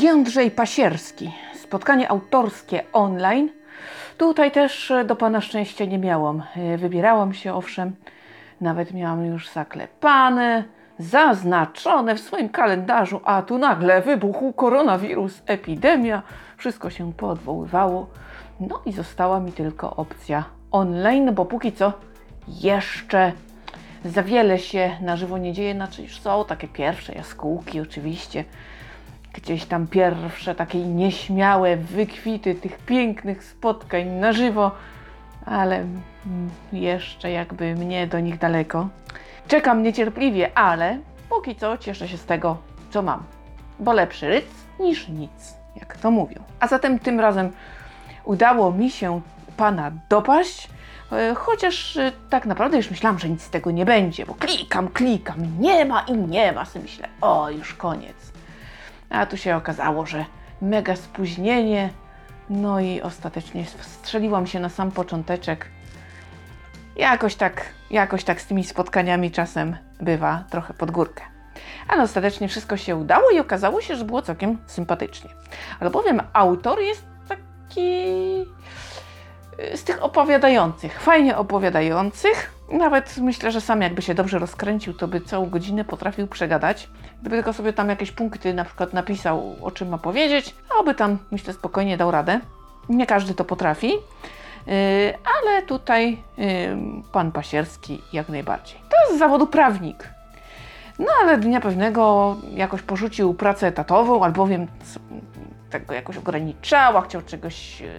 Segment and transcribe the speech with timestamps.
[0.00, 1.32] Jędrzej Pasierski.
[1.54, 3.48] Spotkanie autorskie online.
[4.18, 6.42] Tutaj też e, do Pana szczęścia nie miałam.
[6.56, 7.96] E, Wybierałam się, owszem,
[8.60, 10.64] nawet miałam już zaklepane,
[10.98, 16.22] zaznaczone w swoim kalendarzu, a tu nagle wybuchł koronawirus, epidemia,
[16.56, 18.06] wszystko się poodwoływało.
[18.60, 21.92] No i została mi tylko opcja online, bo póki co
[22.48, 23.32] jeszcze
[24.04, 28.44] za wiele się na żywo nie dzieje, znaczy już są takie pierwsze jaskółki oczywiście,
[29.32, 34.70] gdzieś tam pierwsze takie nieśmiałe wykwity tych pięknych spotkań na żywo,
[35.46, 35.84] ale
[36.72, 38.88] jeszcze jakby mnie do nich daleko.
[39.48, 40.98] Czekam niecierpliwie, ale
[41.28, 42.56] póki co cieszę się z tego,
[42.90, 43.22] co mam,
[43.78, 44.44] bo lepszy ryc
[44.80, 46.42] niż nic, jak to mówią.
[46.60, 47.50] A zatem tym razem
[48.24, 49.20] udało mi się
[49.56, 50.70] pana dopaść,
[51.12, 54.88] e, chociaż e, tak naprawdę już myślałam, że nic z tego nie będzie, bo klikam,
[54.88, 58.32] klikam, nie ma i nie ma, sobie myślę, o już koniec.
[59.10, 60.24] A tu się okazało, że
[60.62, 61.90] mega spóźnienie,
[62.50, 65.66] no i ostatecznie strzeliłam się na sam począteczek.
[66.96, 71.22] Jakoś tak, jakoś tak z tymi spotkaniami czasem bywa trochę pod górkę.
[71.88, 75.30] Ale ostatecznie wszystko się udało i okazało się, że było całkiem sympatycznie.
[75.80, 77.80] Albowiem autor jest taki
[79.72, 82.59] y, z tych opowiadających, fajnie opowiadających.
[82.70, 86.88] Nawet myślę, że sam jakby się dobrze rozkręcił, to by całą godzinę potrafił przegadać.
[87.20, 91.18] Gdyby tylko sobie tam jakieś punkty na przykład napisał, o czym ma powiedzieć, aby tam,
[91.30, 92.40] myślę, spokojnie dał radę.
[92.88, 94.72] Nie każdy to potrafi, yy,
[95.40, 96.46] ale tutaj yy,
[97.12, 98.80] pan Pasierski jak najbardziej.
[98.90, 100.08] To jest z zawodu prawnik.
[100.98, 104.66] No ale dnia pewnego jakoś porzucił pracę etatową, albowiem
[105.70, 107.90] tego jakoś ograniczała, chciał czegoś yy,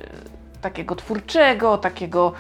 [0.61, 2.33] takiego twórczego, takiego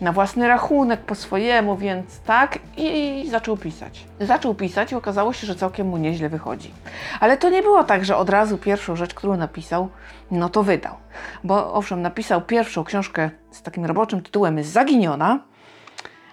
[0.00, 4.04] na własny rachunek, po swojemu, więc tak i, zaczął pisać.
[4.20, 6.74] Zaczął pisać i okazało się, że całkiem mu nieźle wychodzi.
[7.20, 9.88] Ale to nie było tak, że od razu pierwszą rzecz, którą napisał,
[10.30, 10.94] no to wydał.
[11.44, 15.38] Bo owszem, napisał pierwszą książkę z takim roboczym tytułem Zaginiona,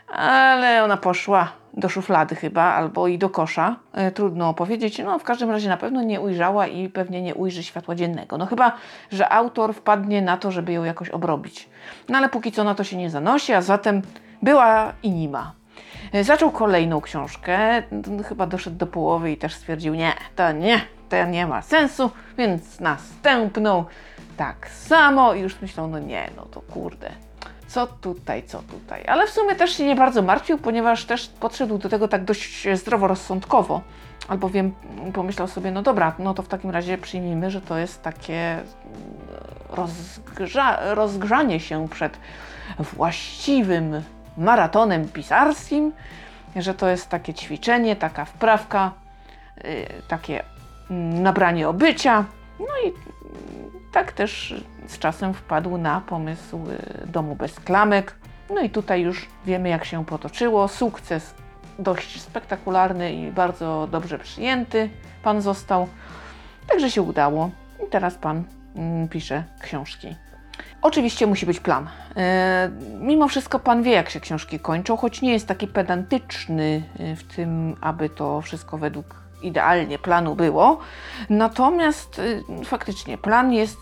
[0.08, 3.76] ale ona poszła do szuflady chyba, albo i do kosza.
[3.94, 5.00] E, trudno powiedzieć.
[5.00, 8.38] No, w każdym razie na pewno nie ujrzała i pewnie nie ujrzy światła dziennego.
[8.38, 8.72] No chyba,
[9.12, 11.70] że autor wpadnie na to, żeby ją jakoś obrobić.
[12.10, 14.02] No ale póki co na to się nie zanosi, a zatem
[14.42, 15.54] była i nie ma.
[16.14, 17.84] E, zaczął kolejną książkę,
[18.28, 22.80] chyba doszedł do połowy i też stwierdził, nie, to nie, to nie ma sensu, więc
[22.80, 23.86] następną
[24.38, 27.12] tak samo i już myślał, no nie, no to kurde,
[27.76, 29.04] co tutaj, co tutaj.
[29.08, 32.68] Ale w sumie też się nie bardzo martwił, ponieważ też podszedł do tego tak dość
[32.74, 33.82] zdroworozsądkowo.
[34.28, 34.74] Albowiem
[35.14, 38.64] pomyślał sobie, no dobra, no to w takim razie przyjmijmy, że to jest takie mm,
[39.70, 42.18] rozgrza rozgrzanie się przed
[42.80, 44.02] właściwym
[44.38, 45.92] maratonem pisarskim,
[46.56, 48.92] że to jest takie ćwiczenie, taka wprawka,
[49.64, 50.44] yy, takie
[50.90, 52.26] mm, nabranie obycia.
[52.60, 52.94] No i
[53.92, 54.56] tak też
[54.88, 56.60] z czasem wpadł na pomysł
[57.04, 58.16] y, domu bez klamek.
[58.50, 60.68] No i tutaj już wiemy, jak się potoczyło.
[60.68, 61.34] Sukces
[61.80, 64.90] dość spektakularny i bardzo dobrze przyjęty.
[65.24, 65.88] Pan został.
[66.68, 67.50] Także się udało.
[67.88, 68.44] I teraz pan
[68.76, 70.16] mm, pisze książki.
[70.82, 71.90] Oczywiście musi być plan.
[72.18, 77.16] E, mimo wszystko pan wie, jak się książki kończą, choć nie jest taki pedantyczny y,
[77.16, 80.80] w tym, aby to wszystko według idealnie planu było.
[81.30, 83.78] Natomiast y, faktycznie plan jest,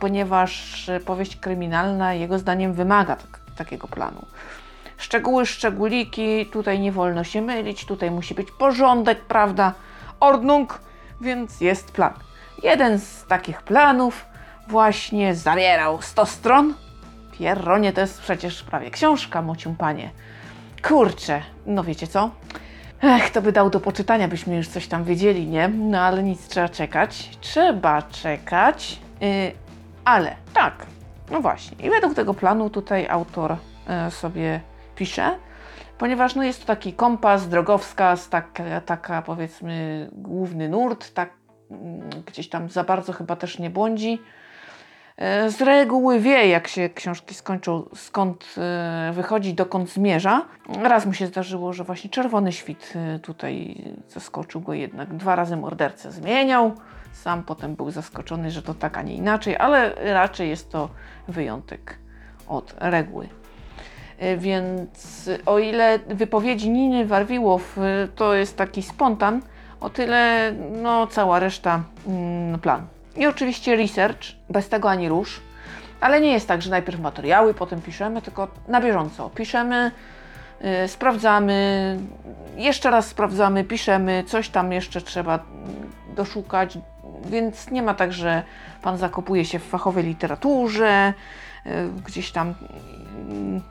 [0.00, 4.26] ponieważ powieść kryminalna jego zdaniem wymaga tak, takiego planu.
[4.96, 9.72] Szczegóły, szczególiki, tutaj nie wolno się mylić, tutaj musi być porządek, prawda?
[10.20, 10.80] Ordnung,
[11.20, 12.12] więc jest plan.
[12.62, 14.24] Jeden z takich planów
[14.68, 16.74] właśnie zawierał 100 stron.
[17.38, 20.10] Pierronie to jest przecież prawie książka, mocium panie.
[20.82, 22.30] Kurczę, no wiecie co?
[23.02, 25.68] Ech, to by dał do poczytania, byśmy już coś tam wiedzieli, nie?
[25.68, 27.30] No ale nic, trzeba czekać.
[27.40, 29.00] Trzeba czekać.
[29.20, 29.52] Yy,
[30.04, 30.86] ale tak,
[31.30, 31.86] no właśnie.
[31.86, 33.56] I według tego planu tutaj autor
[34.04, 34.60] yy, sobie
[34.96, 35.38] pisze,
[35.98, 41.30] ponieważ no, jest to taki kompas, drogowskaz, taka, taka powiedzmy główny nurt, tak
[41.70, 41.76] yy,
[42.26, 44.18] gdzieś tam za bardzo chyba też nie błądzi.
[45.16, 50.44] E, z reguły wie, jak się książki skończą, skąd e, wychodzi, dokąd zmierza.
[50.82, 55.14] Raz mu się zdarzyło, że właśnie czerwony świt e, tutaj zaskoczył go jednak.
[55.14, 56.72] Dwa razy mordercę zmieniał.
[57.12, 60.88] Sam potem był zaskoczony, że to tak, a nie inaczej, ale raczej jest to
[61.28, 61.98] wyjątek
[62.48, 63.28] od reguły.
[64.38, 67.76] Więc o ile wypowiedzi Niny Warwiłow
[68.14, 69.42] to jest taki spontan,
[69.80, 70.52] o tyle
[70.82, 72.86] no, cała reszta mm, plan.
[73.16, 75.40] I oczywiście research, bez tego ani rusz.
[76.00, 79.30] Ale nie jest tak, że najpierw materiały, potem piszemy, tylko na bieżąco.
[79.30, 79.90] Piszemy,
[80.60, 81.98] yy, sprawdzamy,
[82.56, 85.38] jeszcze raz sprawdzamy, piszemy, coś tam jeszcze trzeba
[86.16, 86.78] doszukać,
[87.24, 88.42] więc nie ma tak, że
[88.82, 91.14] pan zakopuje się w fachowej literaturze,
[91.66, 91.70] y,
[92.06, 92.54] gdzieś tam
[93.28, 93.62] mm,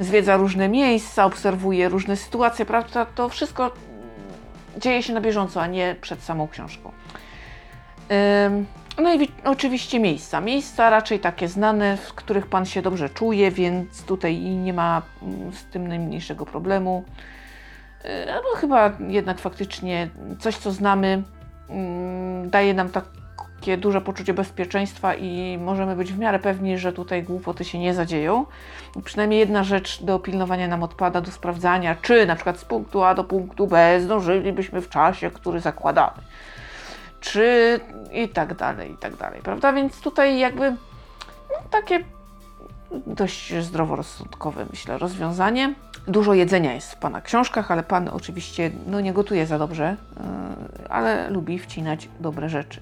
[0.00, 3.06] zwiedza różne miejsca, obserwuje różne sytuacje, prawda?
[3.06, 3.70] To wszystko
[4.76, 6.92] dzieje się na bieżąco, a nie przed samą książką.
[8.98, 10.40] No i wi- oczywiście miejsca.
[10.40, 15.52] Miejsca raczej takie znane, w których Pan się dobrze czuje, więc tutaj nie ma mm,
[15.52, 17.04] z tym najmniejszego problemu.
[18.26, 20.08] No chyba jednak faktycznie
[20.38, 21.22] coś, co znamy,
[21.68, 27.22] mm, daje nam takie duże poczucie bezpieczeństwa i możemy być w miarę pewni, że tutaj
[27.22, 28.46] głupoty się nie zadzieją.
[29.04, 33.14] Przynajmniej jedna rzecz do pilnowania nam odpada, do sprawdzania, czy na przykład z punktu A
[33.14, 36.22] do punktu B zdążylibyśmy w czasie, który zakładamy
[37.20, 37.80] czy
[38.12, 39.72] i tak dalej, i tak dalej, prawda?
[39.72, 42.04] Więc tutaj jakby no, takie
[43.06, 45.74] dość zdroworozsądkowe, myślę, rozwiązanie.
[46.08, 49.96] Dużo jedzenia jest w Pana książkach, ale Pan oczywiście no, nie gotuje za dobrze,
[50.80, 52.80] yy, ale lubi wcinać dobre rzeczy.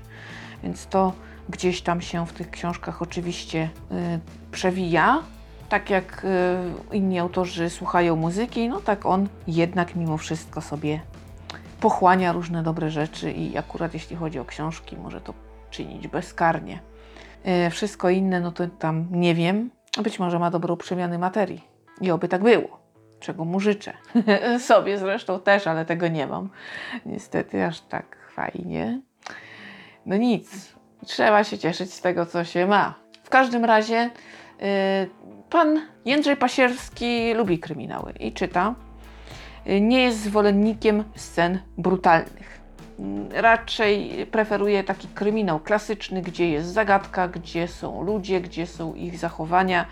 [0.62, 1.12] Więc to
[1.48, 3.96] gdzieś tam się w tych książkach oczywiście yy,
[4.52, 5.22] przewija.
[5.69, 6.26] Tak jak
[6.90, 11.00] yy, inni autorzy słuchają muzyki, no tak on jednak mimo wszystko sobie
[11.84, 15.34] pochłania różne dobre rzeczy i akurat jeśli chodzi o książki, może to
[15.70, 16.78] czynić bezkarnie.
[17.44, 19.70] E, Wszystko inne, no to tam nie wiem.
[20.02, 21.64] Być może ma dobrą przemianę materii.
[22.00, 22.81] I oby tak było.
[23.20, 23.92] Czego mu życzę.
[24.58, 26.50] Sobie zresztą też, ale tego nie mam.
[27.06, 29.00] Niestety aż tak fajnie.
[30.06, 30.75] No nic.
[31.06, 32.94] Trzeba się cieszyć z tego, co się ma.
[33.22, 34.10] W każdym razie
[34.62, 35.10] y,
[35.50, 38.75] pan Jędrzej Pasierski lubi kryminały i czyta
[39.66, 42.61] nie jest zwolennikiem scen brutalnych.
[43.32, 49.87] Raczej preferuje taki kryminał klasyczny, gdzie jest zagadka, gdzie są ludzie, gdzie są ich zachowania,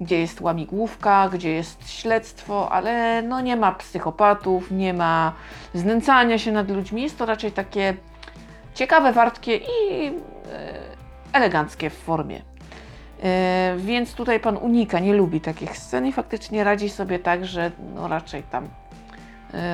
[0.00, 5.32] gdzie jest łamigłówka, gdzie jest śledztwo, ale no nie ma psychopatów, nie ma
[5.74, 7.02] znęcania się nad ludźmi.
[7.02, 7.94] Jest to raczej takie
[8.74, 10.12] ciekawe, wartkie i e,
[11.32, 12.42] eleganckie w formie.
[13.22, 17.70] E, Więc tutaj pan unika, nie lubi takich scen i faktycznie radzi sobie tak, że
[17.94, 18.68] no raczej tam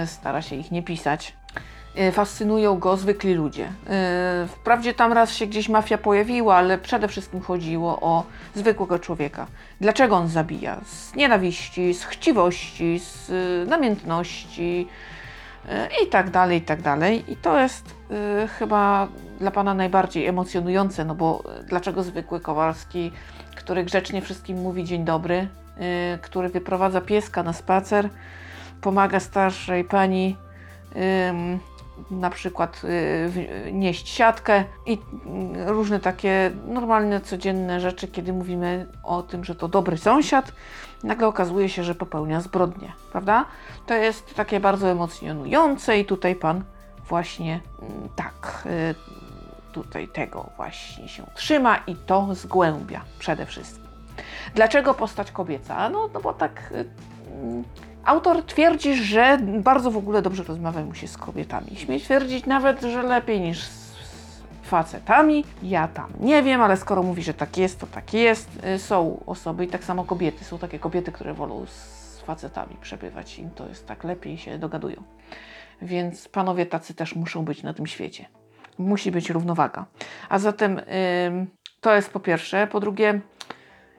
[0.06, 1.34] stara się ich nie pisać.
[1.96, 3.72] E, Fascynują go zwykli ludzie.
[3.90, 8.24] E, Wprawdzie tam raz się gdzieś mafia pojawiła, ale przede wszystkim chodziło o
[8.54, 9.46] zwykłego człowieka.
[9.80, 10.80] Dlaczego on zabija?
[10.84, 14.88] Z nienawiści, z chciwości, z e, namiętności
[15.68, 17.32] e, i tak dalej, i tak dalej.
[17.32, 23.12] I to jest e, chyba dla Pana najbardziej emocjonujące, no bo e, dlaczego zwykły Kowalski,
[23.56, 25.48] który grzecznie wszystkim mówi dzień dobry,
[25.78, 28.08] e, który wyprowadza pieska na spacer,
[28.84, 30.36] pomaga starszej pani
[32.10, 39.22] na przykład y, nieść siatkę i mm, różne takie normalne, codzienne rzeczy, kiedy mówimy o
[39.22, 40.52] tym, że to dobry sąsiad,
[41.02, 43.44] nagle okazuje się, że popełnia zbrodnię, prawda?
[43.86, 46.64] To jest takie bardzo emocjonujące i tutaj pan
[47.08, 48.94] właśnie mm, tak y,
[49.72, 53.84] tutaj tego właśnie się trzyma i to zgłębia przede wszystkim.
[54.54, 55.88] Dlaczego postać kobieca?
[55.88, 56.90] No, no bo tak y,
[57.32, 57.64] mm,
[58.04, 61.76] Autor twierdzi, że bardzo w ogóle dobrze rozmawia mu się z kobietami.
[61.76, 63.92] Śmie twierdzić nawet, że lepiej niż z
[64.62, 65.44] facetami.
[65.62, 68.48] Ja tam nie wiem, ale skoro mówi, że tak jest, to tak jest.
[68.66, 70.44] Y, Są osoby i tak samo kobiety.
[70.44, 73.38] Są takie kobiety, które wolą z facetami przebywać.
[73.38, 75.02] Im to jest tak lepiej się dogadują.
[75.82, 78.26] Więc panowie tacy też muszą być na tym świecie.
[78.78, 79.86] Musi być równowaga.
[80.28, 80.78] A zatem
[81.26, 81.46] ym,
[81.80, 82.66] to jest po pierwsze.
[82.66, 83.20] Po drugie,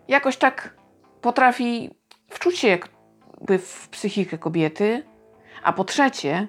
[0.07, 0.75] jakoś tak
[1.21, 1.89] potrafi
[2.29, 2.67] wczuć się
[3.59, 5.03] w psychikę kobiety.
[5.63, 6.47] A po trzecie,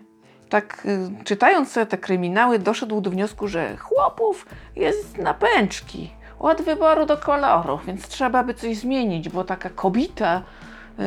[0.49, 0.87] tak
[1.21, 6.11] y, czytając sobie te kryminały, doszedł do wniosku, że chłopów jest na pęczki.
[6.38, 10.43] Od wyboru do koloru, więc trzeba by coś zmienić, bo taka kobita
[10.99, 11.02] y,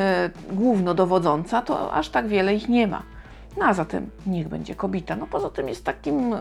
[0.55, 3.03] głównodowodząca, to aż tak wiele ich nie ma.
[3.57, 5.15] No a zatem niech będzie kobita.
[5.15, 6.37] No poza tym jest takim y,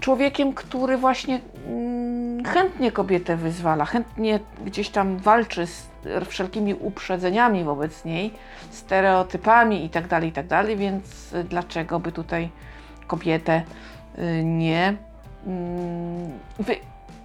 [0.00, 1.95] człowiekiem, który właśnie mm,
[2.46, 5.88] chętnie kobietę wyzwala, chętnie gdzieś tam walczy z
[6.28, 8.34] wszelkimi uprzedzeniami wobec niej,
[8.70, 12.50] stereotypami itd., tak itd., więc y, dlaczego by tutaj
[13.06, 13.62] kobietę
[14.18, 14.96] y, nie
[15.46, 16.38] mm,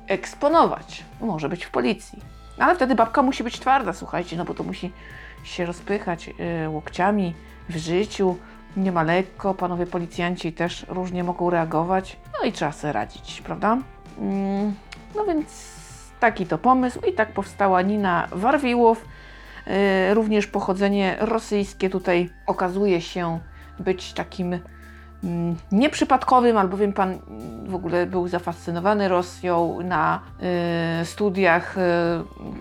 [0.08, 1.04] wyeksponować?
[1.22, 2.20] Może być w policji.
[2.58, 4.92] Ale wtedy babka musi być twarda, słuchajcie, no bo to musi
[5.44, 6.30] się rozpychać
[6.66, 7.34] y, łokciami
[7.70, 8.38] w życiu,
[8.78, 13.78] nie ma lekko, panowie policjanci też różnie mogą reagować, no i trzeba sobie radzić, prawda?
[14.20, 14.74] Mm,
[15.16, 15.72] No więc
[16.20, 19.06] taki to pomysł i tak powstała Nina Warwiłow.
[19.68, 23.40] Yy, Również pochodzenie rosyjskie tutaj okazuje się
[23.80, 24.60] być takim
[25.24, 27.20] mm, nieprzypadkowym, albowiem pan
[27.66, 30.22] w ogóle był zafascynowany Rosją na
[31.02, 31.82] y, studiach, y,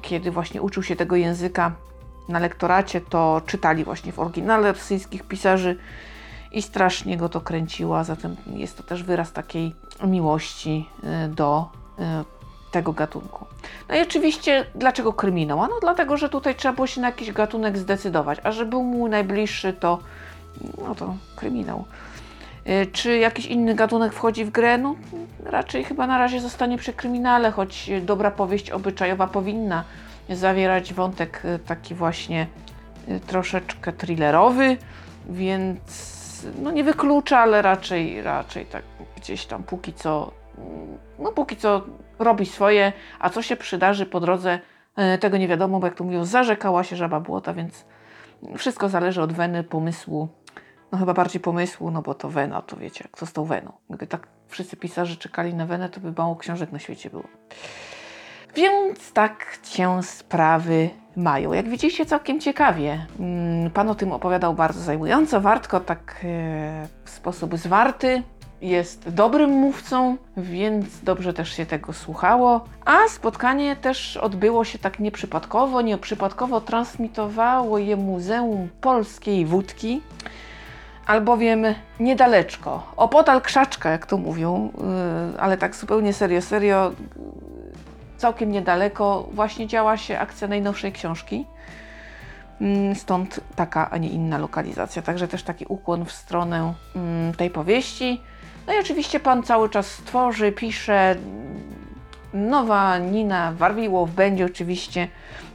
[0.03, 1.73] kiedy właśnie uczył się tego języka
[2.29, 5.77] na lektoracie, to czytali właśnie w oryginale rosyjskich pisarzy
[6.53, 9.75] i strasznie go to kręciło, a zatem jest to też wyraz takiej
[10.07, 10.89] miłości
[11.25, 12.40] y, do y,
[12.71, 13.47] tego gatunku.
[13.89, 15.59] No i oczywiście, dlaczego kryminał?
[15.59, 19.09] No dlatego, że tutaj trzeba było się na jakiś gatunek zdecydować, a że był mu
[19.09, 19.99] najbliższy, to
[20.89, 21.85] no to kryminał.
[22.69, 24.79] Y, Czy jakiś inny gatunek wchodzi w grę?
[24.79, 24.95] No,
[25.45, 29.85] raczej chyba na razie zostanie przy kryminale, choć dobra powieść obyczajowa powinna
[30.29, 32.47] zawierać wątek y, taki właśnie
[33.09, 34.77] y, troszeczkę thrillerowy,
[35.29, 35.81] więc
[36.63, 38.83] no nie wyklucza, ale raczej, raczej tak
[39.17, 40.31] gdzieś tam póki co,
[41.19, 41.83] no póki co
[42.19, 44.59] robi swoje, a co się przydarzy po drodze,
[45.15, 47.85] y, tego nie wiadomo, bo jak to mówią, zarzekała się żaba błota, więc
[48.57, 50.29] wszystko zależy od weny, pomysłu,
[50.93, 53.73] no chyba bardziej pomysłu, no bo to wena, to wiecie, jak to z tą weną.
[53.89, 57.25] Gdyby tak wszyscy pisarze czekali na wenę, to by mało książek na świecie było.
[58.57, 61.53] Więc tak się sprawy mają.
[61.53, 63.07] Jak widzicie, całkiem ciekawie.
[63.21, 65.41] Mm, Pan o tym opowiadał bardzo zajmująco.
[65.41, 68.23] Wartko tak e, w sposób zwarty.
[68.63, 72.65] Jest dobrym mówcą, więc dobrze też się tego słuchało.
[72.85, 75.81] A spotkanie też odbyło się tak nieprzypadkowo.
[75.81, 80.03] Nieprzypadkowo transmitowało je Muzeum Polskiej Wódki
[81.11, 81.65] albowiem
[82.01, 84.73] niedaleczko, opodal krzaczka, jak to mówią,
[85.33, 86.93] yy, ale tak zupełnie serio, serio,
[88.17, 91.47] całkiem niedaleko właśnie działa się akcja najnowszej książki.
[92.61, 95.03] Yy, Stąd taka, a nie inna lokalizacja.
[95.03, 98.21] Także też taki ukłon w stronę mm, tej powieści.
[98.67, 101.17] No i oczywiście pan cały czas tworzy, pisze.
[102.35, 105.09] Nowa Nina Warwiłow będzie oczywiście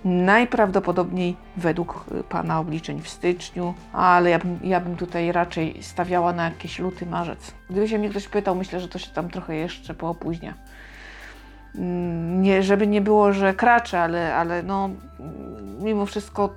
[0.06, 6.34] najprawdopodobniej według y, pana obliczeń w styczniu, ale ja bym, ja bym tutaj raczej stawiała
[6.34, 7.52] na jakiś luty, marzec.
[7.70, 10.54] Gdyby się mnie ktoś pytał, myślę, że to się tam trochę jeszcze poopóźnia.
[11.76, 14.90] Mm, Nie, żeby nie było, że kraczę, ale, ale no
[15.80, 16.50] mimo wszystko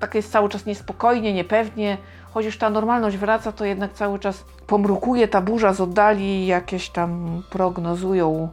[0.00, 1.96] tak jest cały czas niespokojnie, niepewnie.
[2.30, 7.42] Chociaż ta normalność wraca, to jednak cały czas pomrukuje ta burza z oddali, jakieś tam
[7.50, 8.48] prognozują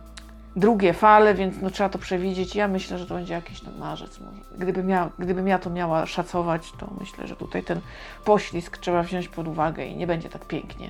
[0.55, 2.55] drugie fale, więc no, trzeba to przewidzieć.
[2.55, 4.41] Ja myślę, że to będzie jakiś tam marzec może.
[4.57, 7.79] Gdybym ja, gdybym ja to miała szacować, to myślę, że tutaj ten
[8.25, 10.89] poślizg trzeba wziąć pod uwagę i nie będzie tak pięknie.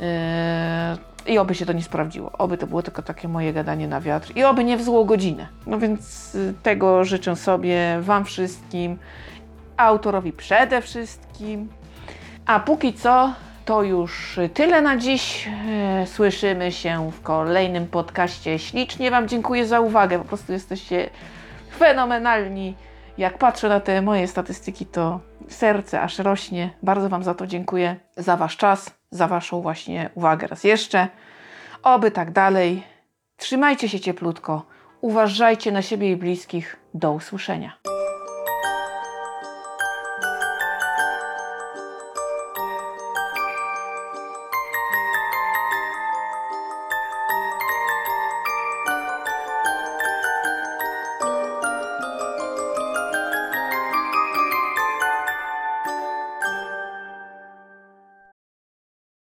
[0.00, 2.32] Yy, I oby się to nie sprawdziło.
[2.32, 4.32] Oby to było tylko takie moje gadanie na wiatr.
[4.36, 5.48] I oby nie w złą godzinę.
[5.66, 8.98] No więc y, tego życzę sobie, Wam wszystkim,
[9.76, 11.68] autorowi przede wszystkim.
[12.46, 15.48] A póki co, to już tyle na dziś.
[15.68, 18.58] E, Słyszymy się w kolejnym podcaście.
[18.58, 20.18] Ślicznie Wam dziękuję za uwagę.
[20.18, 21.10] Po prostu jesteście
[21.78, 22.74] fenomenalni.
[23.18, 26.70] Jak patrzę na te moje statystyki, to serce aż rośnie.
[26.82, 31.08] Bardzo Wam za to dziękuję, za Wasz czas, za Waszą właśnie uwagę raz jeszcze.
[31.82, 32.82] Oby tak dalej.
[33.36, 34.66] Trzymajcie się cieplutko.
[35.00, 36.76] Uważajcie na siebie i bliskich.
[36.94, 37.93] Do usłyszenia.